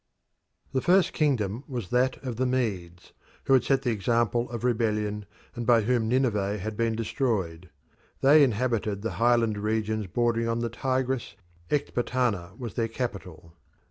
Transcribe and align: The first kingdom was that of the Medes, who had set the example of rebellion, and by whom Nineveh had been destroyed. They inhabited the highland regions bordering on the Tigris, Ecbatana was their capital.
The 0.73 0.81
first 0.81 1.13
kingdom 1.13 1.63
was 1.67 1.91
that 1.91 2.17
of 2.25 2.37
the 2.37 2.47
Medes, 2.47 3.13
who 3.43 3.53
had 3.53 3.63
set 3.63 3.83
the 3.83 3.91
example 3.91 4.49
of 4.49 4.63
rebellion, 4.63 5.27
and 5.55 5.63
by 5.67 5.81
whom 5.83 6.07
Nineveh 6.09 6.57
had 6.57 6.75
been 6.75 6.95
destroyed. 6.95 7.69
They 8.21 8.43
inhabited 8.43 9.03
the 9.03 9.11
highland 9.21 9.59
regions 9.59 10.07
bordering 10.07 10.47
on 10.47 10.57
the 10.57 10.69
Tigris, 10.69 11.35
Ecbatana 11.69 12.57
was 12.57 12.73
their 12.73 12.87
capital. 12.87 13.53